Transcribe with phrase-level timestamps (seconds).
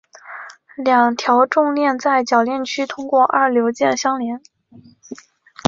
[0.77, 4.41] 两条重链在铰链区通过二硫键相连。